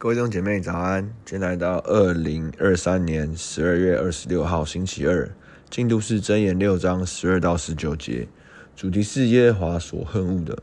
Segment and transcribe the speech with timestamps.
[0.00, 5.30] 各位弟兄姐妹早安，今天来到二零二三年十二月二十六号星期二，
[5.68, 8.26] 进度是箴言六章十二到十九节，
[8.74, 10.62] 主题是耶和华所恨恶的。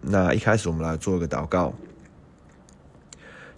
[0.00, 1.74] 那一开始我们来做一个祷告，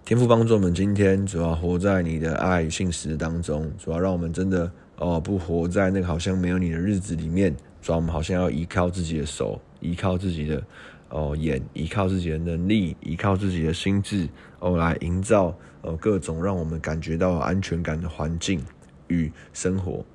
[0.03, 10.63] 天父帮助我们今天主要活在你的爱与信实当中，主要让我们真的哦不活在那个好像没有你的日子里面，主要我们好像要依靠自己的手，依靠自己的。
[11.11, 14.29] 哦，眼依靠自己的能力，依靠自己的心智，
[14.59, 18.63] 哦，来营造呃各种让我们感觉到安全感的环境
[19.09, 20.05] 与生活，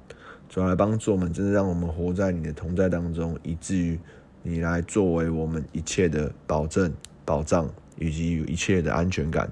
[0.48, 4.01] 主要来帮助我们，真的让我们活在你的同在当中，以至于
[4.42, 6.90] 你来作为我们一切的保证、
[7.26, 7.68] 保障
[7.98, 9.51] 以及一切的安全感。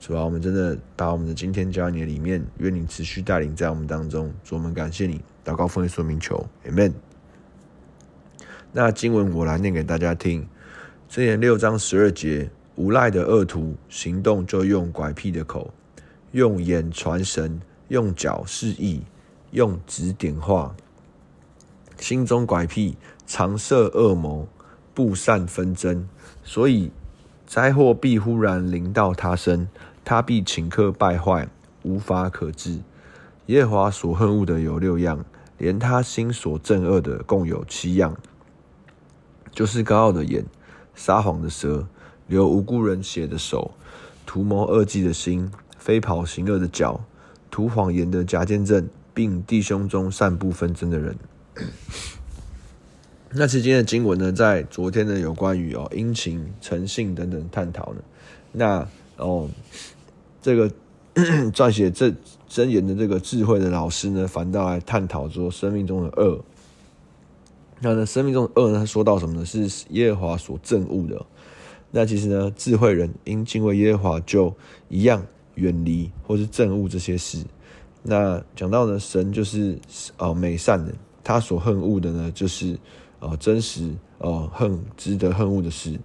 [0.00, 4.32] 主要我们真的把我们的今天交在你的里面，愿你持续带领在我们当中。
[4.42, 6.92] 主，我们感谢你，祷告奉耶稣名求，Amen。
[8.72, 10.48] 那经文我来念给大家听。
[11.10, 15.72] 箴言六章十二节，无赖的恶徒行动就用拐僻的口，
[16.32, 17.58] 用眼传神，
[17.88, 19.00] 用脚示意，
[19.52, 20.76] 用指点画，
[21.96, 22.94] 心中拐僻，
[23.26, 24.46] 常设恶谋，
[24.92, 26.06] 布善纷争，
[26.44, 26.90] 所以
[27.46, 29.66] 灾祸必忽然临到他身，
[30.04, 31.48] 他必顷刻败坏，
[31.84, 32.80] 无法可治。
[33.46, 35.24] 耶和华所恨恶的有六样，
[35.56, 38.14] 连他心所憎恶的共有七样，
[39.52, 40.44] 就是高傲的眼。
[40.98, 41.86] 撒谎的舌，
[42.26, 43.70] 流无辜人血的手，
[44.26, 47.00] 图谋恶计的心，飞跑行恶的脚，
[47.52, 51.16] 吐谎言的假见证，并弟兄中散布纷争的人。
[53.30, 58.00] 那其实今天的经文呢，在昨天呢有关于哦殷勤、诚信等等探讨呢。
[58.50, 58.88] 那
[59.18, 59.48] 哦
[60.42, 60.68] 这个
[61.52, 62.12] 撰写这
[62.50, 66.44] 箴言的这个智慧的老师呢，反倒来探讨说生命中的恶。
[67.80, 68.84] 那呢，生命中的恶呢？
[68.86, 69.44] 说到什么呢？
[69.44, 71.24] 是耶和华所憎恶的。
[71.90, 74.54] 那其实呢，智慧人因敬畏耶和华，就
[74.88, 77.44] 一样远离或是憎恶这些事。
[78.02, 79.78] 那讲到呢，神就是
[80.16, 82.78] 哦美善的，他所恨恶的呢，就是
[83.20, 85.98] 哦真实哦恨值得恨恶的事。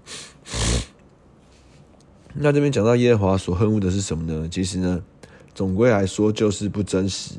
[2.34, 4.48] 那这边讲到耶和华所恨恶的是什么呢？
[4.50, 5.03] 其实呢，
[5.53, 7.36] 总归来说就是不真实。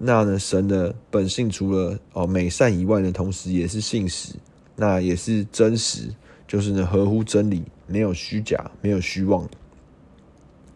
[0.00, 4.34] 那呢，神的本性除了哦美善以外呢，同时也是信实，
[4.76, 6.14] 那也是真实，
[6.46, 9.48] 就是呢合乎真理，没有虚假，没有虚妄。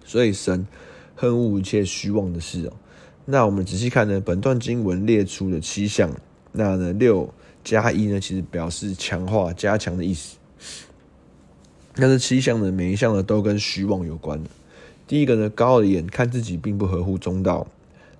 [0.04, 0.66] 所以神
[1.14, 2.72] 恨恶一切虚妄的事哦。
[3.24, 6.10] 那我们仔细看呢，本段经文列出的七项，
[6.50, 10.36] 那呢六加一呢，其实表示强化、加强的意思。
[11.94, 14.42] 那这七项呢，每一项呢都跟虚妄有关。
[15.06, 17.68] 第一个呢，高傲的眼看自己并不合乎中道。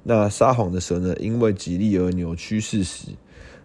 [0.05, 3.13] 那撒谎的舌呢，因为己利而扭曲事实；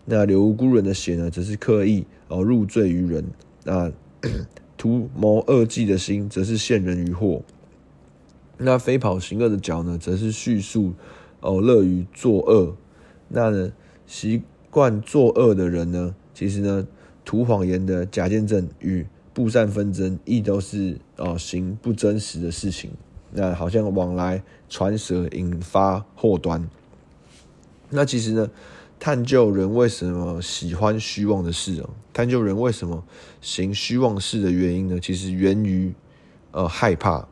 [0.05, 3.23] 那流无辜人的血呢，则是刻意而入罪于人；
[3.63, 3.91] 那
[4.77, 7.41] 图谋恶计的心，则是陷人于祸；
[8.57, 10.93] 那飞跑行恶的脚呢，则是叙述
[11.41, 12.75] 哦乐于作恶；
[13.29, 13.73] 那呢
[14.05, 16.87] 习惯作恶的人呢，其实呢
[17.25, 22.91] 吐谎言的假见证与布善纷争，亦都是哦行不真实的事情。
[23.37, 26.67] 那好像往来传舌，引发祸端。
[27.91, 28.49] 那其实呢，
[28.99, 33.03] 探究人为什么喜欢虚妄的事哦，探究人为什么
[33.39, 34.99] 行虚妄事的原因呢？
[34.99, 35.93] 其实源于
[36.51, 37.27] 呃害怕。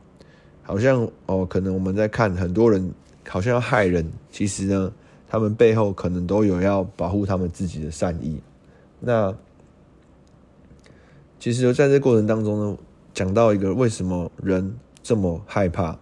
[0.61, 2.93] 好像哦、可能我们在看很多人
[3.27, 4.93] 好像要害人，其实呢，
[5.27, 8.39] 他们背后可能都有要保护他们自己的善意。
[8.99, 9.35] 那
[11.39, 12.77] 其实在这过程当中呢，
[13.13, 14.77] 讲到一个为什么人。
[15.05, 15.99] 这么害怕，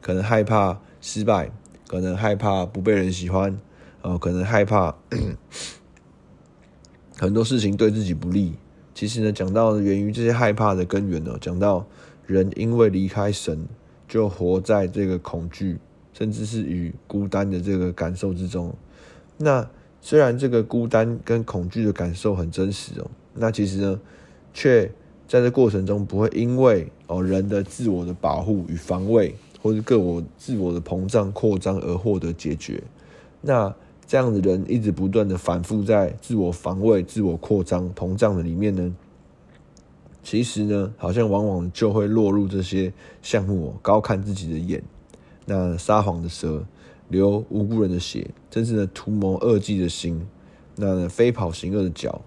[0.00, 1.50] 可能害怕失败，
[1.88, 3.58] 可能害怕不被人喜欢，
[4.00, 4.94] 哦，可能害怕
[7.18, 8.54] 很多事情对自己不利。
[8.94, 11.84] 其实呢，讲到源于这些害怕的根源呢，讲到
[12.28, 13.66] 人因为离开神，
[14.06, 15.80] 就活在这个恐惧，
[16.12, 18.72] 甚至是与孤单的这个感受之中。
[19.36, 19.68] 那
[20.00, 24.00] 虽然这个孤单跟恐惧的感受很真实哦，那其实呢，
[24.52, 24.92] 却。
[25.26, 32.82] 在这过程中，不会因为哦人的自我的保护与防卫，或是各我自我的膨胀扩张而获得解决。
[33.40, 33.74] 那
[34.06, 38.94] 这样的人一直不断的反复在自我防卫、自我扩张、膨胀的里面呢，
[40.22, 42.92] 其实呢，好像往往就会落入这些
[43.22, 44.82] 项目哦，高看自己的眼，
[45.46, 46.62] 那撒谎的舌，
[47.08, 50.20] 流无辜人的血，真正的图谋恶计的心，
[50.76, 52.20] 那飞跑行恶的脚。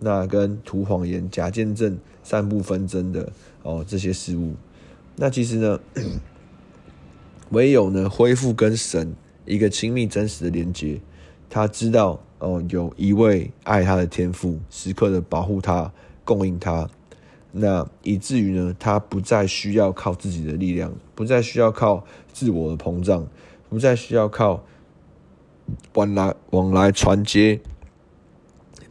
[0.00, 3.32] 那跟吐谎言、假见证、散布纷争的
[3.62, 4.54] 哦这些事物，
[5.16, 5.80] 那其实呢，
[7.50, 9.14] 唯有呢恢复跟神
[9.44, 11.00] 一个亲密真实的连接，
[11.48, 15.92] 他知道哦有一位爱他的天父，时刻的保护他、
[16.24, 16.88] 供应他，
[17.52, 23.26] 那以至于呢，他不再需要靠自己的力量，不再需要靠自我的膨胀，
[23.70, 24.62] 不再需要靠
[25.94, 27.60] 往来往来传接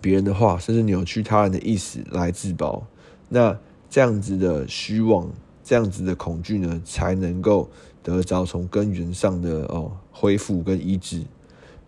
[0.05, 2.85] 别人的话，甚至扭曲他人的意思来自保。
[3.27, 3.57] 那
[3.89, 5.27] 这样子的虚妄，
[5.63, 7.67] 这样子的恐惧呢，才能够
[8.03, 11.23] 得着从根源上的哦恢复跟医治。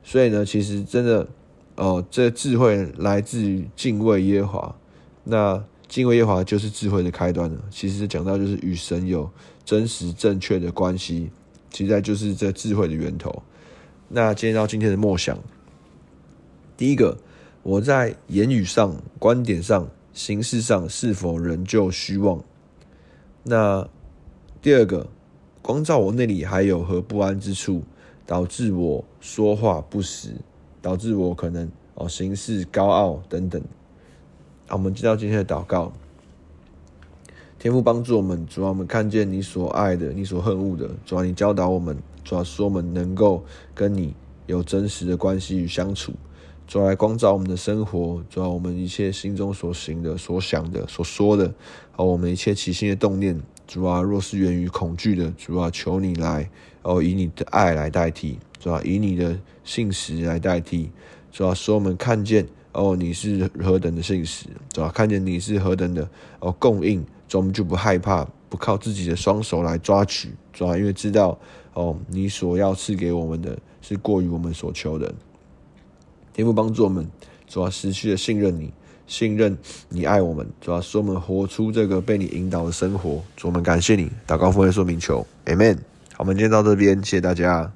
[0.03, 1.27] 所以呢，其实真的
[1.75, 4.75] 哦，这智慧来自于敬畏耶华。
[5.23, 7.61] 那敬畏耶华就是智慧的开端了。
[7.69, 9.29] 其实讲到就是与神有
[9.63, 11.29] 真实正确的关系，
[11.69, 13.43] 其实就是这智慧的源头。
[14.09, 15.37] 那今天到今天的默想，
[16.75, 17.15] 第一个，
[17.67, 19.89] 我在言语上、观点上。
[20.13, 22.41] 形式上是否仍旧虚妄？
[23.43, 23.87] 那
[24.63, 25.05] 第二个，
[25.61, 27.83] 光照我那里还有何不安之处，
[28.25, 30.29] 导致我说话不实，
[30.81, 33.61] 导致我可能哦行事高傲等等。
[34.67, 35.93] 啊，我们知道今天的祷告，
[37.59, 43.43] 天父帮助我们，主要我们看见你所爱的，你所恨恶的，主要你教导我们，主要使我们能够
[43.75, 44.15] 跟你
[44.47, 46.11] 有真实的关系与相处。
[46.67, 51.53] 主来光照我们的生活，主要我们一切心中所行的、所想的、所说的，
[51.93, 56.49] 和我们一切起心的动念，主啊，若是源于恐惧的，主啊，求你来，
[56.81, 60.91] 哦，以你的爱来代替，主啊，以你的信实来代替，
[61.31, 66.09] 主啊，使我们看见，哦，你是何等的信实，主啊，看见你是何等的
[66.41, 71.39] 哦供应，主，我们就不害怕，不靠自己的双手来抓取，主啊，因为知道，
[71.73, 75.15] 哦，你所要赐给我们的是过于我们所求的。
[76.37, 77.03] 天父帮助我们，
[77.47, 78.71] 主要失去了信任你，
[79.07, 79.57] 信任
[79.89, 83.23] 你爱我们，主要使我们活出这个被你引导的生活。
[83.35, 85.77] 主，我们感谢你，祷告奉耶稣名求，Amen。
[86.13, 87.71] 好，我们今天到这边，谢谢大家。